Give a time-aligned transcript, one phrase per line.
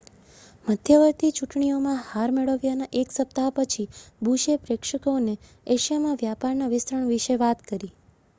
[0.67, 3.87] મધ્યવર્તી ચૂંટણીઓમાં હાર મેળવ્યાના એક સપ્તાહ પછી
[4.21, 5.37] બુશે પ્રેક્ષકોને
[5.67, 7.93] એશિયામાં વ્યાપારના વિસ્તરણ વિશે વાત કરી